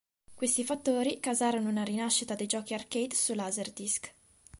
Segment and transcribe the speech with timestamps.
[0.33, 4.11] Questi fattori causarono una rinascita dei giochi arcade su Laserdisc.